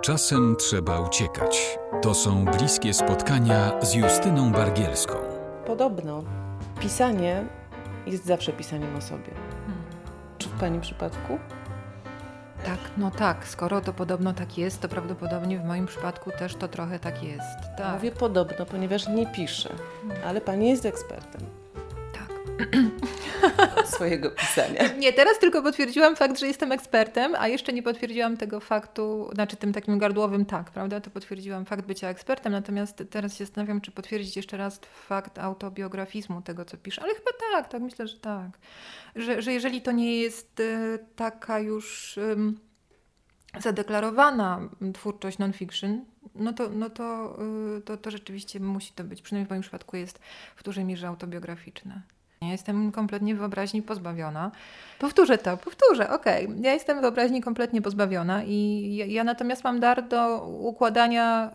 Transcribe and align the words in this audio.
Czasem 0.00 0.56
trzeba 0.56 1.00
uciekać. 1.00 1.78
To 2.02 2.14
są 2.14 2.44
bliskie 2.44 2.94
spotkania 2.94 3.72
z 3.82 3.94
Justyną 3.94 4.52
Bargielską. 4.52 5.14
Podobno 5.66 6.22
pisanie 6.80 7.44
jest 8.06 8.24
zawsze 8.26 8.52
pisaniem 8.52 8.96
o 8.96 9.00
sobie. 9.00 9.30
Czy 10.38 10.48
w 10.48 10.60
Pani 10.60 10.80
przypadku? 10.80 11.38
Tak, 12.64 12.78
no 12.96 13.10
tak. 13.10 13.48
Skoro 13.48 13.80
to 13.80 13.92
podobno 13.92 14.32
tak 14.32 14.58
jest, 14.58 14.80
to 14.80 14.88
prawdopodobnie 14.88 15.58
w 15.58 15.64
moim 15.64 15.86
przypadku 15.86 16.30
też 16.30 16.54
to 16.54 16.68
trochę 16.68 16.98
tak 16.98 17.22
jest. 17.22 17.58
Tak. 17.78 17.92
Mówię 17.92 18.10
podobno, 18.12 18.66
ponieważ 18.66 19.08
nie 19.08 19.26
piszę, 19.26 19.70
ale 20.26 20.40
Pani 20.40 20.70
jest 20.70 20.86
ekspertem. 20.86 21.40
Swojego 23.84 24.30
pisania. 24.30 24.88
Nie, 24.98 25.12
teraz 25.12 25.38
tylko 25.38 25.62
potwierdziłam 25.62 26.16
fakt, 26.16 26.38
że 26.38 26.46
jestem 26.46 26.72
ekspertem, 26.72 27.34
a 27.38 27.48
jeszcze 27.48 27.72
nie 27.72 27.82
potwierdziłam 27.82 28.36
tego 28.36 28.60
faktu, 28.60 29.30
znaczy 29.34 29.56
tym 29.56 29.72
takim 29.72 29.98
gardłowym 29.98 30.44
tak, 30.44 30.70
prawda? 30.70 31.00
To 31.00 31.10
potwierdziłam 31.10 31.64
fakt 31.64 31.86
bycia 31.86 32.08
ekspertem, 32.08 32.52
natomiast 32.52 33.02
teraz 33.10 33.36
się 33.36 33.44
zastanawiam, 33.44 33.80
czy 33.80 33.90
potwierdzić 33.90 34.36
jeszcze 34.36 34.56
raz 34.56 34.80
fakt 35.06 35.38
autobiografizmu 35.38 36.42
tego, 36.42 36.64
co 36.64 36.76
piszę. 36.76 37.02
Ale 37.02 37.14
chyba 37.14 37.30
tak, 37.52 37.68
tak, 37.68 37.82
myślę, 37.82 38.06
że 38.06 38.16
tak. 38.16 38.58
Że, 39.16 39.42
że 39.42 39.52
jeżeli 39.52 39.82
to 39.82 39.92
nie 39.92 40.16
jest 40.16 40.60
e, 40.60 40.98
taka 41.16 41.58
już 41.58 42.18
zadeklarowana 43.60 44.60
twórczość 44.94 45.38
non-fiction, 45.38 46.04
no 46.34 46.52
to, 46.52 46.68
no 46.68 46.90
to, 46.90 47.38
y, 47.78 47.80
to, 47.80 47.96
to 47.96 48.10
rzeczywiście 48.10 48.60
musi 48.60 48.92
to 48.92 49.04
być, 49.04 49.22
przynajmniej 49.22 49.46
w 49.46 49.50
moim 49.50 49.62
przypadku 49.62 49.96
jest 49.96 50.18
w 50.56 50.62
dużej 50.62 50.84
mierze 50.84 51.08
autobiograficzne. 51.08 52.02
Ja 52.40 52.48
jestem 52.48 52.92
kompletnie 52.92 53.34
wyobraźni 53.34 53.82
pozbawiona. 53.82 54.50
Powtórzę 54.98 55.38
to, 55.38 55.56
powtórzę, 55.56 56.10
okej. 56.10 56.46
Okay. 56.46 56.58
Ja 56.60 56.72
jestem 56.72 57.00
wyobraźni 57.00 57.40
kompletnie 57.40 57.82
pozbawiona 57.82 58.44
i 58.44 58.94
ja, 58.96 59.06
ja, 59.06 59.24
natomiast 59.24 59.64
mam 59.64 59.80
dar 59.80 60.08
do 60.08 60.46
układania, 60.46 61.50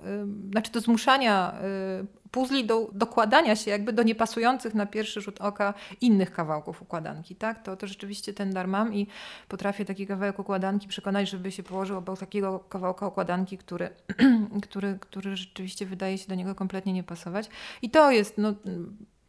y, 0.48 0.52
znaczy 0.52 0.72
do 0.72 0.80
zmuszania 0.80 1.54
y, 2.02 2.24
puzli, 2.32 2.66
do 2.66 2.90
dokładania 2.94 3.56
się 3.56 3.72
jakby 3.72 3.94
do 3.94 4.04
niepasujących 4.04 4.74
na 4.74 4.86
pierwszy 4.86 5.22
rzut 5.22 5.42
oka 5.42 5.74
innych 6.02 6.32
kawałków 6.32 6.82
układanki, 6.82 7.36
tak? 7.36 7.64
To, 7.64 7.78
to 7.78 7.88
rzeczywiście 7.88 8.34
ten 8.34 8.54
dar 8.54 8.68
mam 8.68 8.94
i 8.94 9.08
potrafię 9.48 9.86
taki 9.86 10.08
kawałek 10.08 10.40
układanki 10.40 10.88
przekonać, 10.88 11.30
żeby 11.30 11.52
się 11.52 11.64
położył 11.64 11.98
obok 11.98 12.20
takiego 12.20 12.60
kawałka 12.60 13.08
układanki, 13.08 13.58
który, 13.58 13.90
który, 14.64 14.98
który 15.00 15.36
rzeczywiście 15.36 15.86
wydaje 15.86 16.18
się 16.18 16.28
do 16.28 16.36
niego 16.36 16.56
kompletnie 16.56 16.94
nie 16.94 17.04
pasować. 17.04 17.50
I 17.82 17.90
to 17.90 18.12
jest, 18.12 18.38
no 18.38 18.54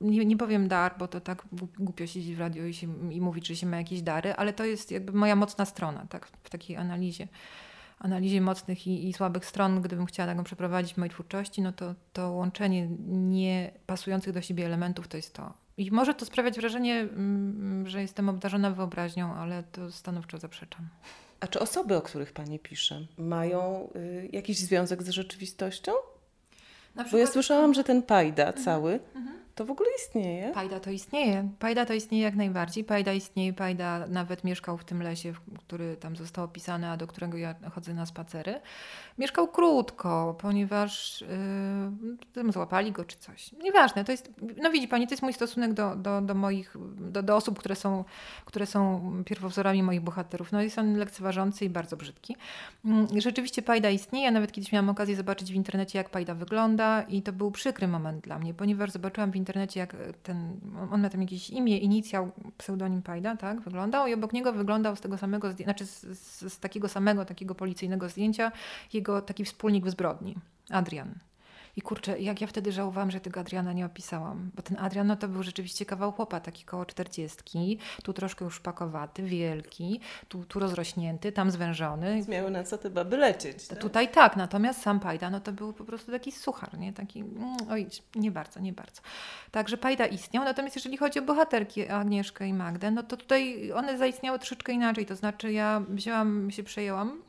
nie, 0.05 0.25
nie 0.25 0.37
powiem 0.37 0.69
dar, 0.69 0.95
bo 0.99 1.09
to 1.09 1.21
tak 1.21 1.45
głupio 1.79 2.07
siedzieć 2.07 2.37
w 2.37 2.41
radio 2.41 2.65
i, 2.65 2.75
się, 2.75 3.13
i 3.13 3.21
mówić, 3.21 3.47
że 3.47 3.57
się 3.57 3.67
ma 3.67 3.77
jakieś 3.77 4.03
dary, 4.03 4.35
ale 4.35 4.53
to 4.53 4.65
jest 4.65 4.91
jakby 4.91 5.13
moja 5.13 5.37
mocna 5.37 5.65
strona, 5.65 6.07
tak, 6.11 6.27
w 6.27 6.51
takiej 6.51 6.77
analizie 6.77 7.29
analizie 7.99 8.41
mocnych 8.41 8.87
i, 8.87 9.09
i, 9.09 9.13
słabych 9.13 9.47
stron, 9.47 9.83
gdybym 9.83 10.07
chciała 10.07 10.29
taką 10.29 10.45
przeprowadzić 10.45 10.95
w 10.95 10.97
mojej 10.97 11.11
twórczości, 11.11 11.63
no 11.63 11.73
to, 11.73 11.95
to 12.13 12.31
łączenie 12.31 12.89
nie 13.09 13.71
pasujących 13.87 14.33
do 14.33 14.41
siebie 14.41 14.67
elementów 14.67 15.09
to 15.09 15.17
jest 15.17 15.35
to. 15.35 15.53
I 15.77 15.91
może 15.91 16.15
to 16.15 16.25
sprawiać 16.25 16.57
wrażenie, 16.57 17.01
mm, 17.01 17.89
że 17.89 18.01
jestem 18.03 18.29
obdarzona 18.29 18.71
wyobraźnią, 18.71 19.35
ale 19.35 19.63
to 19.63 19.93
stanowczo 19.93 20.39
zaprzeczam. 20.39 20.89
A 21.41 21.47
czy 21.47 21.61
osoby, 21.61 21.97
o 21.97 22.03
których 22.03 22.33
Pani 22.33 22.59
pisze, 22.59 23.07
mają 23.19 23.89
y, 23.97 24.29
jakiś 24.33 24.59
związek 24.59 25.03
z 25.03 25.09
rzeczywistością? 25.09 25.93
Przykład... 26.95 27.11
Bo 27.11 27.19
ja 27.19 27.27
słyszałam, 27.27 27.75
że 27.75 27.85
ten 27.85 28.03
pajda 28.03 28.47
mhm. 28.47 28.65
cały 28.65 29.01
mhm. 29.15 29.44
To 29.55 29.65
w 29.65 29.71
ogóle 29.71 29.91
istnieje? 29.99 30.53
Pajda 30.53 30.81
to 30.81 30.91
istnieje. 30.91 31.49
Pajda 31.59 31.87
to 31.87 31.95
istnieje 31.95 32.25
jak 32.25 32.35
najbardziej. 32.35 32.85
Pajda 32.85 33.13
istnieje. 33.13 33.53
Pajda 33.53 34.07
nawet 34.07 34.45
mieszkał 34.45 34.79
w 34.79 34.85
tym 34.85 35.03
lesie, 35.03 35.33
który 35.59 35.97
tam 35.97 36.17
został 36.17 36.45
opisany, 36.45 36.91
a 36.91 36.97
do 36.97 37.07
którego 37.07 37.39
ja 37.39 37.55
chodzę 37.75 37.95
na 37.95 38.07
spacery. 38.07 38.61
Mieszkał 39.19 39.49
krótko, 39.49 40.37
ponieważ 40.41 41.25
yy, 42.37 42.53
złapali 42.53 42.93
go 42.93 43.05
czy 43.05 43.17
coś. 43.17 43.53
Nieważne, 43.53 44.05
to 44.05 44.13
jest, 44.13 44.31
no 44.63 44.71
widzi 44.71 44.89
Pani, 44.89 45.07
to 45.07 45.13
jest 45.13 45.23
mój 45.23 45.33
stosunek 45.33 45.73
do, 45.73 45.97
do, 45.97 46.21
do 46.21 46.35
moich, 46.35 46.77
do, 46.99 47.23
do 47.23 47.37
osób, 47.37 47.59
które 47.59 47.77
są, 47.77 48.05
które 48.45 48.67
są 48.67 49.13
pierwowzorami 49.25 49.83
moich 49.83 50.01
bohaterów. 50.01 50.53
No 50.53 50.63
jest 50.63 50.79
on 50.79 50.97
lekceważący 50.97 51.65
i 51.65 51.71
bardzo 51.71 51.97
brzydki. 51.97 52.37
Yy, 52.85 53.21
rzeczywiście 53.21 53.63
Pajda 53.63 53.91
istnieje. 53.91 54.31
Nawet 54.31 54.53
kiedyś 54.53 54.73
miałam 54.73 54.89
okazję 54.89 55.17
zobaczyć 55.17 55.53
w 55.53 55.55
internecie, 55.55 55.99
jak 55.99 56.11
Pajda 56.11 56.35
wygląda 56.35 57.03
i 57.03 57.23
to 57.23 57.33
był 57.33 57.51
przykry 57.51 57.89
moment 57.89 58.25
dla 58.25 58.39
mnie, 58.39 58.55
ponieważ 58.55 58.91
zobaczyłam 58.91 59.31
w 59.33 59.37
internecie, 59.37 59.81
jak 59.81 59.97
ten, 60.23 60.61
on 60.93 61.01
ma 61.01 61.11
tam 61.11 61.21
jakieś 61.21 61.51
imię, 61.51 61.79
inicjał, 61.79 62.33
pseudonim 62.59 63.03
Pajda, 63.03 63.37
tak, 63.37 63.61
wyglądał 63.61 64.07
i 64.07 64.15
obok 64.15 64.33
niego 64.33 64.53
wyglądał 64.53 64.97
z 64.97 65.01
tego 65.01 65.19
samego, 65.19 65.53
znaczy 65.53 65.87
z, 65.87 66.01
z, 66.19 66.53
z 66.53 66.59
takiego 66.59 66.89
samego, 66.89 67.25
takiego 67.25 67.55
policyjnego 67.55 68.09
zdjęcia 68.09 68.53
jego 68.93 69.23
taki 69.23 69.45
wspólnik 69.45 69.85
w 69.85 69.91
zbrodni, 69.91 70.35
Adrian. 70.71 71.15
I 71.77 71.83
kurczę, 71.83 72.19
jak 72.19 72.41
ja 72.41 72.47
wtedy 72.47 72.73
żałowałam, 72.73 73.11
że 73.11 73.21
tego 73.21 73.41
Adriana 73.41 73.73
nie 73.73 73.87
opisałam. 73.87 74.51
Bo 74.55 74.63
ten 74.63 74.79
Adrian 74.79 75.07
no 75.07 75.17
to 75.17 75.29
był 75.29 75.43
rzeczywiście 75.43 75.87
kawał 75.87 76.13
chłopa, 76.13 76.41
taki 76.41 76.65
koło 76.65 76.87
czterdziestki, 76.87 77.79
tu 78.03 78.13
troszkę 78.13 78.45
już 78.45 78.61
pakowaty, 78.61 79.23
wielki, 79.23 80.01
tu, 80.29 80.45
tu 80.45 80.59
rozrośnięty, 80.61 81.33
tam 81.33 81.51
zwężony. 81.51 82.25
Miały 82.29 82.51
na 82.51 82.65
co 82.65 82.79
te 82.79 82.91
baby 82.91 83.17
lecieć. 83.17 83.69
Tak? 83.69 83.79
Tutaj 83.79 84.09
tak, 84.09 84.37
natomiast 84.37 84.83
sam 84.83 85.01
Pajda, 85.01 85.31
no 85.31 85.41
to 85.41 85.53
był 85.53 85.73
po 85.73 85.85
prostu 85.85 86.13
taki 86.13 86.33
suchar, 86.33 86.79
nie? 86.79 86.93
Taki, 86.93 87.21
mm, 87.21 87.57
oj, 87.71 87.87
nie 88.15 88.31
bardzo, 88.31 88.61
nie 88.61 88.73
bardzo. 88.73 89.03
Także 89.51 89.77
Pajda 89.77 90.07
istniał, 90.07 90.45
natomiast 90.45 90.77
jeżeli 90.77 90.97
chodzi 90.97 91.19
o 91.19 91.23
bohaterki 91.23 91.89
Agnieszkę 91.89 92.49
i 92.49 92.55
Magdę, 92.55 92.91
no 92.91 93.03
to 93.03 93.17
tutaj 93.17 93.73
one 93.73 93.99
zaistniały 93.99 94.39
troszeczkę 94.39 94.73
inaczej, 94.73 95.07
to 95.07 95.17
znaczy 95.17 95.53
ja 95.53 95.83
wzięłam, 95.89 96.51
się 96.51 96.63
przejęłam 96.63 97.23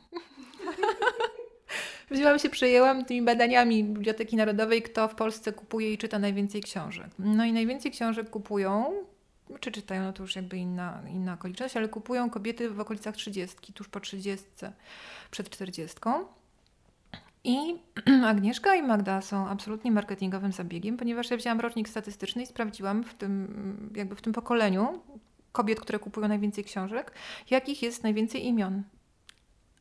wzięłam 2.10 2.38
się, 2.38 2.50
przejęłam 2.50 3.04
tymi 3.04 3.22
badaniami 3.22 3.84
Biblioteki 3.84 4.36
Narodowej, 4.36 4.82
kto 4.82 5.08
w 5.08 5.14
Polsce 5.14 5.52
kupuje 5.52 5.92
i 5.92 5.98
czyta 5.98 6.18
najwięcej 6.18 6.62
książek. 6.62 7.06
No 7.18 7.44
i 7.44 7.52
najwięcej 7.52 7.90
książek 7.92 8.30
kupują, 8.30 8.92
czy 9.60 9.72
czytają, 9.72 10.02
no 10.02 10.12
to 10.12 10.22
już 10.22 10.36
jakby 10.36 10.56
inna, 10.56 11.02
inna 11.08 11.34
okoliczność, 11.34 11.76
ale 11.76 11.88
kupują 11.88 12.30
kobiety 12.30 12.70
w 12.70 12.80
okolicach 12.80 13.16
30, 13.16 13.72
tuż 13.72 13.88
po 13.88 14.00
30, 14.00 14.46
przed 15.30 15.50
40. 15.50 15.96
I 17.44 17.58
Agnieszka 18.26 18.74
i 18.74 18.82
Magda 18.82 19.22
są 19.22 19.48
absolutnie 19.48 19.92
marketingowym 19.92 20.52
zabiegiem, 20.52 20.96
ponieważ 20.96 21.30
ja 21.30 21.36
wzięłam 21.36 21.60
rocznik 21.60 21.88
statystyczny 21.88 22.42
i 22.42 22.46
sprawdziłam 22.46 23.04
w 23.04 23.14
tym, 23.14 23.90
jakby 23.94 24.16
w 24.16 24.22
tym 24.22 24.32
pokoleniu 24.32 25.00
kobiet, 25.52 25.80
które 25.80 25.98
kupują 25.98 26.28
najwięcej 26.28 26.64
książek, 26.64 27.12
jakich 27.50 27.82
jest 27.82 28.02
najwięcej 28.02 28.46
imion. 28.46 28.82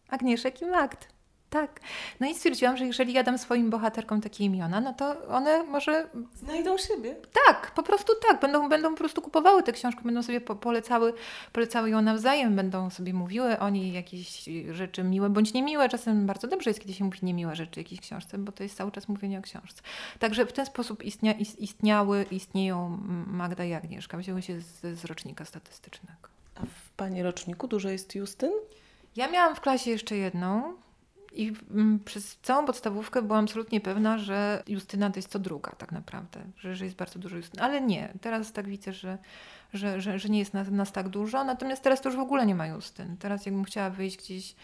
Agnieszek 0.10 0.62
i 0.62 0.66
Magd. 0.66 1.15
Tak. 1.56 1.80
No 2.20 2.28
i 2.28 2.36
stwierdziłam, 2.36 2.78
że 2.78 2.86
jeżeli 2.86 3.14
ja 3.14 3.24
dam 3.24 3.38
swoim 3.38 3.70
bohaterkom 3.70 4.22
takie 4.22 4.44
imiona, 4.44 4.82
no 4.82 4.94
to 4.94 5.28
one 5.28 5.64
może... 5.64 6.08
Znajdą 6.34 6.78
siebie. 6.78 7.16
Tak, 7.48 7.72
po 7.72 7.84
prostu 7.84 8.14
tak. 8.28 8.42
Będą, 8.42 8.70
będą 8.70 8.90
po 8.90 8.98
prostu 8.98 9.22
kupowały 9.22 9.64
te 9.64 9.72
książki, 9.72 10.02
będą 10.04 10.24
sobie 10.24 10.42
polecały, 10.42 11.14
polecały 11.54 11.90
ją 11.90 12.02
nawzajem, 12.02 12.56
będą 12.56 12.90
sobie 12.90 13.14
mówiły 13.14 13.60
o 13.60 13.70
niej 13.70 13.94
jakieś 13.94 14.50
rzeczy 14.72 15.04
miłe 15.04 15.30
bądź 15.30 15.54
niemiłe. 15.54 15.90
Czasem 15.90 16.26
bardzo 16.26 16.48
dobrze 16.48 16.70
jest, 16.70 16.80
kiedy 16.80 16.94
się 16.94 17.04
mówi 17.04 17.20
niemiłe 17.24 17.56
rzeczy 17.56 17.80
jakiejś 17.80 18.02
książce, 18.02 18.38
bo 18.38 18.52
to 18.52 18.64
jest 18.64 18.78
cały 18.78 18.92
czas 18.92 19.08
mówienie 19.08 19.40
o 19.40 19.42
książce. 19.42 19.82
Także 20.20 20.46
w 20.46 20.54
ten 20.54 20.66
sposób 20.66 21.04
istnia, 21.04 21.34
istniały, 21.60 22.26
istnieją 22.32 22.98
Magda 23.28 23.66
i 23.66 23.74
Agnieszka. 23.74 24.18
Wzięły 24.18 24.42
się 24.42 24.62
z, 24.62 25.00
z 25.00 25.06
rocznika 25.06 25.46
statystycznego. 25.46 26.30
A 26.56 26.62
w 26.62 26.90
Pani 26.98 27.24
roczniku 27.24 27.68
dużo 27.68 27.90
jest 27.90 28.16
Justyn? 28.16 28.52
Ja 29.16 29.32
miałam 29.32 29.56
w 29.56 29.62
klasie 29.62 29.92
jeszcze 29.92 30.16
jedną, 30.16 30.74
i 31.36 31.54
mm, 31.72 32.00
przez 32.00 32.38
całą 32.38 32.66
podstawówkę 32.66 33.22
byłam 33.22 33.44
absolutnie 33.44 33.82
pewna, 33.82 34.18
że 34.18 34.64
Justyna 34.68 35.10
to 35.10 35.16
jest 35.16 35.32
co 35.32 35.40
druga 35.40 35.72
tak 35.72 35.92
naprawdę, 35.92 36.40
że, 36.58 36.76
że 36.76 36.86
jest 36.86 36.98
bardzo 36.98 37.20
dużo 37.20 37.38
Justyny. 37.38 37.64
Ale 37.64 37.82
nie, 37.82 38.14
teraz 38.22 38.52
tak 38.52 38.68
widzę, 38.68 38.94
że, 38.94 39.18
że, 39.74 40.02
że, 40.02 40.20
że 40.20 40.30
nie 40.30 40.40
jest 40.40 40.54
nas, 40.54 40.72
nas 40.72 40.92
tak 40.92 41.10
dużo. 41.10 41.44
Natomiast 41.44 41.84
teraz 41.84 42.02
to 42.02 42.10
już 42.10 42.16
w 42.16 42.22
ogóle 42.22 42.46
nie 42.46 42.56
ma 42.56 42.68
Justyn. 42.68 43.18
Teraz 43.18 43.46
jakbym 43.46 43.64
chciała 43.64 43.90
wyjść 43.90 44.18
gdzieś 44.18 44.56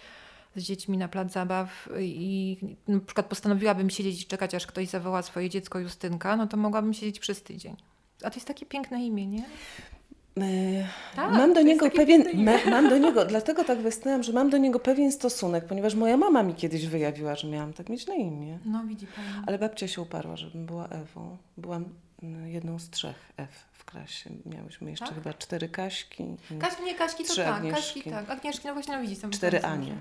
z 0.56 0.64
dziećmi 0.64 0.98
na 0.98 1.08
plac 1.08 1.32
zabaw 1.32 1.90
i 2.00 2.58
na 2.88 3.00
przykład 3.00 3.26
postanowiłabym 3.26 3.90
siedzieć 3.90 4.22
i 4.22 4.26
czekać, 4.26 4.56
aż 4.56 4.68
ktoś 4.68 4.88
zawoła 4.88 5.22
swoje 5.22 5.50
dziecko 5.50 5.80
Justynka, 5.80 6.36
no 6.36 6.48
to 6.48 6.58
mogłabym 6.58 6.94
siedzieć 6.94 7.20
przez 7.20 7.44
tydzień. 7.44 7.76
A 8.24 8.30
to 8.30 8.36
jest 8.36 8.48
takie 8.48 8.66
piękne 8.66 9.06
imię, 9.06 9.28
nie? 9.28 9.44
E, 10.38 10.88
tak, 11.16 11.32
mam 11.32 11.54
do 11.54 11.62
niego 11.62 11.92
pewien, 11.92 12.24
mam 12.70 12.90
do 12.90 12.98
niego, 12.98 13.26
dlatego 13.36 13.64
tak 13.64 13.80
westnęłam, 13.80 14.24
że 14.24 14.34
mam 14.34 14.50
do 14.50 14.58
niego 14.58 14.80
pewien 14.80 15.12
stosunek, 15.12 15.66
ponieważ 15.66 15.96
moja 15.96 16.18
mama 16.18 16.44
mi 16.44 16.56
kiedyś 16.56 16.88
wyjawiła, 16.88 17.36
że 17.36 17.48
miałam 17.48 17.74
tak 17.74 17.90
mieć 17.90 18.08
na 18.08 18.16
imię. 18.16 18.60
No 18.66 18.84
widzi 18.84 19.08
pani. 19.08 19.28
Ale 19.48 19.60
babcia 19.60 19.88
się 19.88 20.02
uparła, 20.02 20.38
żebym 20.38 20.66
była 20.66 20.88
Ewą. 20.88 21.38
Byłam 21.58 21.86
mm, 22.24 22.48
jedną 22.48 22.80
z 22.80 22.90
trzech 22.90 23.32
Ew 23.38 23.66
w 23.72 23.86
klasie. 23.86 24.30
Miałyśmy 24.46 24.90
jeszcze 24.90 25.06
tak? 25.06 25.16
chyba 25.16 25.34
cztery 25.34 25.70
Kaśki. 25.70 26.26
Kaśki, 26.60 26.84
nie 26.84 26.96
Kaśki 26.96 27.24
to 27.24 27.36
tak, 27.36 27.48
Agnieszki. 27.48 28.02
Kaśki 28.02 28.10
tak. 28.10 28.30
Agnieszki, 28.30 28.68
no 28.68 28.74
właśnie 28.74 28.96
no 28.96 29.02
widzisz. 29.02 29.20
Cztery 29.32 29.64
Anie. 29.64 29.96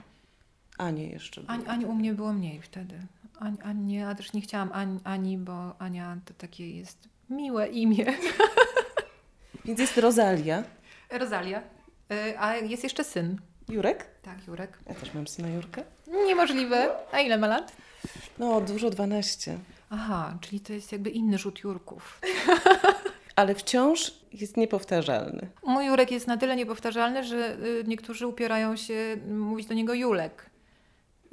Anie 0.79 1.07
jeszcze 1.07 1.41
było. 1.41 1.59
Ani, 1.67 1.87
u 1.87 1.95
mnie 1.95 2.15
było 2.15 2.33
mniej 2.33 2.63
wtedy. 2.63 3.01
Ani, 3.39 3.61
Ani, 3.63 3.95
ja 3.95 4.15
też 4.15 4.33
nie 4.33 4.41
chciałam 4.41 4.71
Ani, 4.73 5.01
Ani, 5.05 5.39
bo 5.39 5.81
Ania 5.81 6.17
to 6.25 6.35
takie 6.35 6.77
jest 6.77 7.09
miłe 7.31 7.69
imię. 7.69 8.07
Więc 9.65 9.81
jest 9.81 9.99
Rosalia. 9.99 10.63
Rosalia. 11.11 11.63
Y, 12.13 12.39
a 12.39 12.57
jest 12.57 12.83
jeszcze 12.83 13.05
syn. 13.05 13.41
Jurek? 13.69 14.07
Tak, 14.23 14.47
Jurek. 14.47 14.79
Ja 14.89 14.95
też 14.95 15.15
mam 15.15 15.27
syna 15.27 15.49
Jurka. 15.49 15.83
Niemożliwe. 16.27 16.89
A 17.13 17.21
ile 17.21 17.39
ma 17.39 17.47
lat? 17.47 17.73
No, 18.39 18.61
dużo 18.61 18.91
12. 18.91 19.59
Aha, 19.91 20.39
czyli 20.41 20.61
to 20.61 20.73
jest 20.73 20.93
jakby 20.93 21.11
inny 21.11 21.39
rzut 21.39 21.59
Jurków. 21.65 22.21
Ale 23.37 23.55
wciąż 23.55 24.15
jest 24.33 24.57
niepowtarzalny. 24.57 25.49
Mój 25.63 25.87
Jurek 25.87 26.11
jest 26.11 26.27
na 26.27 26.37
tyle 26.37 26.57
niepowtarzalny, 26.57 27.25
że 27.25 27.57
y, 27.59 27.85
niektórzy 27.87 28.27
upierają 28.27 28.77
się 28.77 29.17
mówić 29.29 29.67
do 29.67 29.75
niego 29.75 29.95
Julek. 29.95 30.50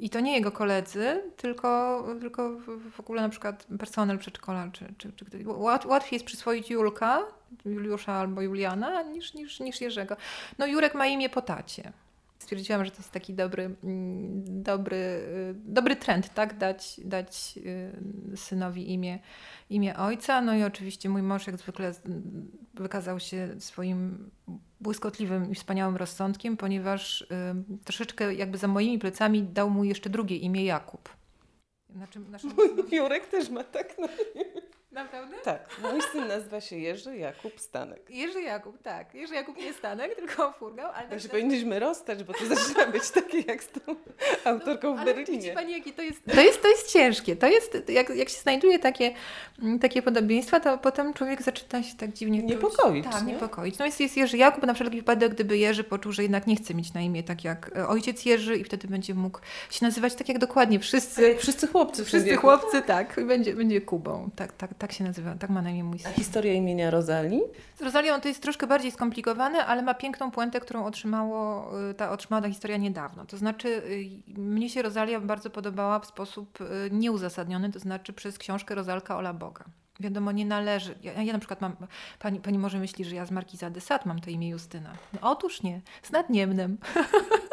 I 0.00 0.10
to 0.10 0.20
nie 0.20 0.34
jego 0.34 0.52
koledzy, 0.52 1.22
tylko, 1.36 2.04
tylko 2.20 2.50
w 2.90 3.00
ogóle 3.00 3.22
na 3.22 3.28
przykład 3.28 3.66
personel 3.78 4.18
przedszkola. 4.18 4.68
Czy, 4.72 4.94
czy, 4.98 5.12
czy, 5.12 5.24
łatwiej 5.86 6.16
jest 6.16 6.26
przyswoić 6.26 6.70
Julka, 6.70 7.22
Juliusza 7.64 8.12
albo 8.12 8.42
Juliana, 8.42 9.02
niż, 9.02 9.34
niż, 9.34 9.60
niż 9.60 9.80
Jerzego. 9.80 10.16
No 10.58 10.66
Jurek 10.66 10.94
ma 10.94 11.06
imię 11.06 11.28
po 11.28 11.42
tacie 11.42 11.92
stwierdziłam, 12.38 12.84
że 12.84 12.90
to 12.90 12.96
jest 12.96 13.10
taki 13.10 13.34
dobry, 13.34 13.62
mm, 13.84 14.62
dobry, 14.62 14.96
y, 14.96 15.54
dobry 15.64 15.96
trend, 15.96 16.34
tak? 16.34 16.58
Dać, 16.58 17.00
dać 17.04 17.58
y, 18.32 18.36
synowi 18.36 18.92
imię, 18.92 19.18
imię 19.70 19.96
ojca. 19.96 20.40
No 20.40 20.54
i 20.54 20.62
oczywiście 20.62 21.08
mój 21.08 21.22
mąż 21.22 21.46
jak 21.46 21.56
zwykle 21.56 21.92
wykazał 22.74 23.20
się 23.20 23.48
swoim 23.58 24.30
błyskotliwym 24.80 25.50
i 25.50 25.54
wspaniałym 25.54 25.96
rozsądkiem, 25.96 26.56
ponieważ 26.56 27.20
y, 27.20 27.26
troszeczkę 27.84 28.34
jakby 28.34 28.58
za 28.58 28.68
moimi 28.68 28.98
plecami 28.98 29.42
dał 29.42 29.70
mu 29.70 29.84
jeszcze 29.84 30.10
drugie 30.10 30.36
imię 30.36 30.64
Jakub. 30.64 31.08
Znaczy, 31.90 32.20
naszym... 32.20 32.52
Jurek 32.92 33.26
też 33.26 33.50
ma 33.50 33.64
tak 33.64 33.98
na 33.98 34.06
imię. 34.06 34.47
Naprawdę? 34.98 35.36
Tak. 35.44 35.76
Mój 35.92 36.02
syn 36.12 36.28
nazywa 36.28 36.60
się 36.60 36.76
Jerzy 36.76 37.16
Jakub 37.16 37.60
Stanek. 37.60 38.10
Jerzy 38.10 38.42
Jakub, 38.42 38.82
tak. 38.82 39.14
Jerzy 39.14 39.34
Jakub 39.34 39.56
nie 39.56 39.72
Stanek, 39.72 40.14
tylko 40.14 40.52
Furgał. 40.52 40.90
Ale 40.92 41.08
tak 41.08 41.20
się 41.20 41.28
powinniśmy 41.28 41.78
rozstać, 41.78 42.24
bo 42.24 42.32
to 42.32 42.46
zaczyna 42.46 42.86
być 42.86 43.10
takie 43.10 43.40
jak 43.40 43.62
z 43.62 43.68
tą 43.68 43.96
autorką 44.44 44.96
no, 44.96 45.02
w 45.02 45.04
Berlinie. 45.04 45.52
Pani, 45.52 45.72
jaki 45.72 45.92
to 45.92 46.02
jest, 46.02 46.24
to 46.34 46.40
jest, 46.40 46.62
to 46.62 46.68
jest 46.68 46.92
ciężkie. 46.92 47.36
To 47.36 47.46
jest, 47.46 47.82
jak, 47.88 48.10
jak 48.10 48.28
się 48.28 48.40
znajduje 48.40 48.78
takie, 48.78 49.14
mm, 49.62 49.78
takie 49.78 50.02
podobieństwa, 50.02 50.60
to 50.60 50.78
potem 50.78 51.14
człowiek 51.14 51.42
zaczyna 51.42 51.82
się 51.82 51.96
tak 51.96 52.12
dziwnie 52.12 52.42
Niepokoić. 52.42 53.04
Tak, 53.04 53.26
nie? 53.26 53.32
niepokoić. 53.32 53.78
No 53.78 53.86
jest, 53.86 54.00
jest 54.00 54.16
Jerzy 54.16 54.36
Jakub, 54.36 54.66
na 54.66 54.74
wszelki 54.74 54.96
wypadek, 54.96 55.34
gdyby 55.34 55.58
Jerzy 55.58 55.84
poczuł, 55.84 56.12
że 56.12 56.22
jednak 56.22 56.46
nie 56.46 56.56
chce 56.56 56.74
mieć 56.74 56.94
na 56.94 57.00
imię 57.00 57.22
tak 57.22 57.44
jak 57.44 57.70
e, 57.76 57.88
ojciec 57.88 58.24
Jerzy 58.24 58.56
i 58.56 58.64
wtedy 58.64 58.88
będzie 58.88 59.14
mógł 59.14 59.38
się 59.70 59.86
nazywać 59.86 60.14
tak 60.14 60.28
jak 60.28 60.38
dokładnie 60.38 60.78
wszyscy. 60.80 61.36
Wszyscy 61.36 61.66
chłopcy. 61.66 62.04
Wszyscy 62.04 62.36
chłopcy, 62.36 62.82
tak. 62.82 63.18
I 63.18 63.24
będzie, 63.24 63.54
będzie 63.54 63.80
Kubą. 63.80 64.30
Tak, 64.36 64.52
tak, 64.52 64.74
tak 64.74 64.87
się 64.92 65.04
nazywa. 65.04 65.34
Tak 65.34 65.50
ma 65.50 65.62
na 65.62 65.70
imię 65.70 65.84
mój 65.84 65.98
syn. 65.98 66.12
A 66.12 66.14
historia 66.14 66.52
imienia 66.52 66.90
Rozali? 66.90 67.40
Z 67.76 67.82
Rozalią 67.82 68.20
to 68.20 68.28
jest 68.28 68.42
troszkę 68.42 68.66
bardziej 68.66 68.90
skomplikowane, 68.90 69.66
ale 69.66 69.82
ma 69.82 69.94
piękną 69.94 70.30
puentę, 70.30 70.60
którą 70.60 70.84
otrzymało, 70.84 71.70
y, 71.90 71.94
ta, 71.94 72.10
otrzymała 72.10 72.42
ta 72.42 72.48
historia 72.48 72.76
niedawno. 72.76 73.26
To 73.26 73.36
znaczy, 73.36 73.68
y, 73.68 74.40
mnie 74.40 74.70
się 74.70 74.82
Rozalia 74.82 75.20
bardzo 75.20 75.50
podobała 75.50 75.98
w 75.98 76.06
sposób 76.06 76.60
y, 76.60 76.90
nieuzasadniony, 76.90 77.72
to 77.72 77.78
znaczy 77.78 78.12
przez 78.12 78.38
książkę 78.38 78.74
Rozalka 78.74 79.16
Ola 79.16 79.32
Boga. 79.32 79.64
Wiadomo, 80.00 80.32
nie 80.32 80.46
należy. 80.46 80.94
Ja, 81.02 81.22
ja, 81.22 81.32
na 81.32 81.38
przykład 81.38 81.60
mam, 81.60 81.76
pani, 82.18 82.40
pani 82.40 82.58
może 82.58 82.78
myśli, 82.78 83.04
że 83.04 83.14
ja 83.14 83.26
z 83.26 83.30
Markiza 83.30 83.70
de 83.70 83.80
Sade 83.80 84.04
mam 84.06 84.20
to 84.20 84.30
imię 84.30 84.48
Justyna. 84.48 84.92
No, 85.12 85.30
otóż 85.30 85.62
nie, 85.62 85.80
z 86.02 86.10
nadniemnem. 86.10 86.78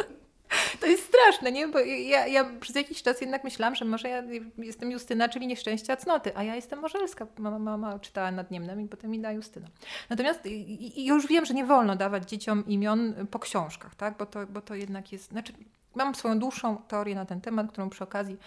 Straszne, 1.35 1.51
nie? 1.51 1.67
Bo 1.67 1.79
ja, 1.79 2.27
ja 2.27 2.45
przez 2.59 2.75
jakiś 2.75 3.03
czas 3.03 3.21
jednak 3.21 3.43
myślałam, 3.43 3.75
że 3.75 3.85
może 3.85 4.09
ja 4.09 4.23
jestem 4.57 4.91
Justyna, 4.91 5.29
czyli 5.29 5.47
nieszczęścia 5.47 5.95
cnoty, 5.95 6.37
a 6.37 6.43
ja 6.43 6.55
jestem 6.55 6.79
Morzelska. 6.79 7.27
Mama, 7.37 7.59
mama 7.59 7.99
czytała 7.99 8.31
nad 8.31 8.51
Niemnem 8.51 8.81
i 8.81 8.87
potem 8.87 9.11
mi 9.11 9.19
da 9.19 9.31
Justyna. 9.31 9.67
Natomiast 10.09 10.45
i, 10.45 10.99
i 11.01 11.05
już 11.05 11.27
wiem, 11.27 11.45
że 11.45 11.53
nie 11.53 11.65
wolno 11.65 11.95
dawać 11.95 12.29
dzieciom 12.29 12.63
imion 12.67 13.13
po 13.31 13.39
książkach, 13.39 13.95
tak? 13.95 14.17
Bo 14.17 14.25
to, 14.25 14.47
bo 14.47 14.61
to 14.61 14.75
jednak 14.75 15.11
jest... 15.11 15.29
Znaczy, 15.31 15.53
mam 15.95 16.15
swoją 16.15 16.39
dłuższą 16.39 16.77
teorię 16.77 17.15
na 17.15 17.25
ten 17.25 17.41
temat, 17.41 17.71
którą 17.71 17.89
przy 17.89 18.03
okazji 18.03 18.37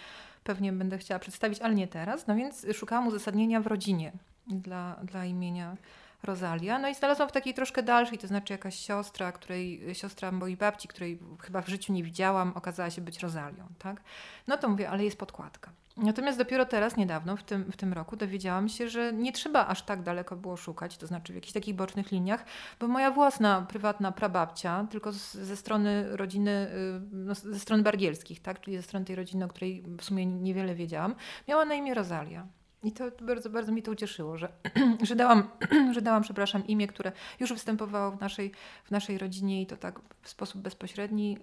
pewnie 0.43 0.73
będę 0.73 0.97
chciała 0.97 1.19
przedstawić, 1.19 1.59
ale 1.59 1.75
nie 1.75 1.87
teraz. 1.87 2.27
No 2.27 2.35
więc 2.35 2.65
szukałam 2.73 3.07
uzasadnienia 3.07 3.61
w 3.61 3.67
rodzinie 3.67 4.11
dla, 4.47 4.95
dla 5.03 5.25
imienia 5.25 5.75
Rosalia. 6.23 6.79
No 6.79 6.89
i 6.89 6.95
znalazłam 6.95 7.29
w 7.29 7.31
takiej 7.31 7.53
troszkę 7.53 7.83
dalszej, 7.83 8.17
to 8.17 8.27
znaczy 8.27 8.53
jakaś 8.53 8.75
siostra, 8.75 9.31
której, 9.31 9.81
siostra 9.93 10.31
mojej 10.31 10.57
babci, 10.57 10.87
której 10.87 11.19
chyba 11.41 11.61
w 11.61 11.67
życiu 11.69 11.93
nie 11.93 12.03
widziałam, 12.03 12.51
okazała 12.55 12.89
się 12.89 13.01
być 13.01 13.19
Rosalią, 13.19 13.67
tak? 13.79 14.01
No 14.47 14.57
to 14.57 14.69
mówię, 14.69 14.89
ale 14.89 15.03
jest 15.03 15.17
podkładka. 15.17 15.71
Natomiast 15.97 16.37
dopiero 16.37 16.65
teraz, 16.65 16.97
niedawno, 16.97 17.37
w 17.37 17.43
tym, 17.43 17.71
w 17.71 17.77
tym 17.77 17.93
roku, 17.93 18.15
dowiedziałam 18.15 18.69
się, 18.69 18.89
że 18.89 19.13
nie 19.13 19.31
trzeba 19.31 19.67
aż 19.67 19.81
tak 19.81 20.03
daleko 20.03 20.35
było 20.35 20.57
szukać, 20.57 20.97
to 20.97 21.07
znaczy 21.07 21.33
w 21.33 21.35
jakichś 21.35 21.53
takich 21.53 21.75
bocznych 21.75 22.11
liniach, 22.11 22.45
bo 22.79 22.87
moja 22.87 23.11
własna, 23.11 23.65
prywatna 23.69 24.11
prababcia, 24.11 24.87
tylko 24.91 25.11
z, 25.11 25.33
ze 25.33 25.57
strony 25.57 26.17
rodziny, 26.17 26.51
y, 26.51 27.01
no, 27.11 27.35
ze 27.35 27.59
strony 27.59 27.83
Bargielskich, 27.83 28.41
tak, 28.41 28.61
czyli 28.61 28.77
ze 28.77 28.83
strony 28.83 29.05
tej 29.05 29.15
rodziny, 29.15 29.45
o 29.45 29.47
której 29.47 29.83
w 29.97 30.03
sumie 30.03 30.25
niewiele 30.25 30.75
wiedziałam, 30.75 31.15
miała 31.47 31.65
na 31.65 31.73
imię 31.73 31.93
Rosalia. 31.93 32.47
I 32.83 32.91
to 32.91 33.03
bardzo, 33.21 33.49
bardzo 33.49 33.71
mi 33.71 33.83
to 33.83 33.91
ucieszyło, 33.91 34.37
że, 34.37 34.49
że, 35.07 35.15
dałam, 35.15 35.49
że 35.95 36.01
dałam, 36.01 36.23
przepraszam, 36.23 36.67
imię, 36.67 36.87
które 36.87 37.11
już 37.39 37.53
występowało 37.53 38.11
w 38.11 38.21
naszej, 38.21 38.51
w 38.83 38.91
naszej 38.91 39.17
rodzinie 39.17 39.61
i 39.61 39.67
to 39.67 39.77
tak 39.77 39.99
w 40.21 40.29
sposób 40.29 40.61
bezpośredni, 40.61 41.37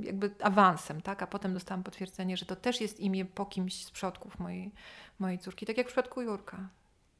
jakby 0.00 0.30
awansem, 0.42 1.00
tak? 1.00 1.22
A 1.22 1.26
potem 1.26 1.54
dostałam 1.54 1.82
potwierdzenie, 1.82 2.36
że 2.36 2.46
to 2.46 2.56
też 2.56 2.80
jest 2.80 3.00
imię 3.00 3.24
po 3.24 3.46
kimś 3.46 3.84
z 3.84 3.90
przodków 3.90 4.38
mojej, 4.38 4.72
mojej 5.18 5.38
córki, 5.38 5.66
tak 5.66 5.76
jak 5.76 5.86
w 5.86 5.90
przypadku 5.90 6.22
Jurka. 6.22 6.68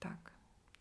Tak 0.01 0.36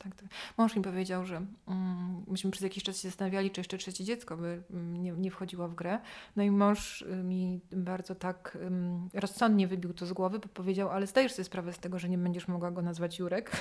tak, 0.06 0.16
tak. 0.16 0.30
Mąż 0.57 0.75
mi 0.75 0.81
powiedział, 0.81 1.25
że 1.25 1.46
um, 1.68 2.24
myśmy 2.28 2.52
przez 2.52 2.63
jakiś 2.63 2.84
czas 2.84 3.02
się 3.02 3.10
zastanawiali, 3.10 3.52
czy 3.52 3.60
jeszcze 3.60 3.78
trzecie 3.78 4.04
dziecko 4.04 4.38
by 4.38 4.63
um, 4.74 5.04
nie, 5.04 5.12
nie 5.12 5.31
wchodziło 5.31 5.68
w 5.68 5.75
grę. 5.75 6.00
No 6.36 6.44
i 6.44 6.52
mąż 6.52 7.02
y, 7.02 7.06
mi 7.06 7.60
bardzo 7.72 8.16
tak 8.16 8.57
um, 8.62 9.10
rozsądnie 9.13 9.68
wybił 9.68 9.94
to 9.94 10.06
z 10.06 10.13
głowy, 10.13 10.40
bo 10.40 10.48
powiedział, 10.48 10.90
ale 10.90 11.07
zdajesz 11.07 11.31
sobie 11.31 11.44
sprawę 11.44 11.74
z 11.74 11.80
tego, 11.80 12.00
że 12.00 12.10
nie 12.10 12.18
będziesz 12.18 12.48
mogła 12.48 12.72
go 12.72 12.81
nazwać 12.81 13.19
Jurek. 13.19 13.52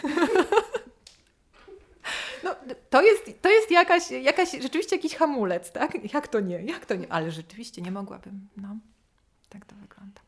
No, 2.45 2.55
to 2.91 3.03
jest, 3.03 3.43
to 3.43 3.51
jest 3.51 3.71
jakaś, 3.71 4.11
jakaś, 4.11 4.53
rzeczywiście 4.53 4.97
jakiś 4.97 5.15
hamulec, 5.15 5.73
tak? 5.73 6.13
Jak 6.15 6.29
to 6.29 6.41
nie? 6.41 6.63
Jak 6.63 6.87
to 6.87 6.95
nie? 6.95 7.13
Ale 7.13 7.31
rzeczywiście 7.31 7.83
nie 7.83 7.91
mogłabym. 7.91 8.49
No, 8.57 8.77
tak 9.49 9.65
to 9.65 9.77
wygląda. 9.77 10.21